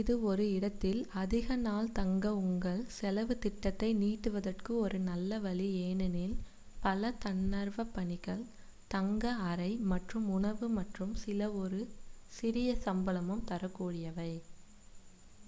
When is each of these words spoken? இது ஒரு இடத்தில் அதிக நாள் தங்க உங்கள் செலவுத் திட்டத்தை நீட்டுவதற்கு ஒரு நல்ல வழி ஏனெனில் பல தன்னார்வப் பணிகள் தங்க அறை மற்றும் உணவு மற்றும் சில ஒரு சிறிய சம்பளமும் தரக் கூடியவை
இது 0.00 0.12
ஒரு 0.24 0.44
இடத்தில் 0.50 1.00
அதிக 1.14 1.56
நாள் 1.58 1.88
தங்க 1.92 2.30
உங்கள் 2.42 2.82
செலவுத் 2.96 3.40
திட்டத்தை 3.40 3.88
நீட்டுவதற்கு 3.94 4.72
ஒரு 4.78 4.98
நல்ல 5.08 5.38
வழி 5.38 5.66
ஏனெனில் 5.80 6.36
பல 6.82 7.10
தன்னார்வப் 7.24 7.92
பணிகள் 7.92 8.44
தங்க 8.90 9.24
அறை 9.48 9.70
மற்றும் 9.86 10.28
உணவு 10.30 10.68
மற்றும் 10.78 11.14
சில 11.24 11.50
ஒரு 11.56 11.82
சிறிய 12.32 12.70
சம்பளமும் 12.86 13.46
தரக் 13.50 13.76
கூடியவை 13.76 14.32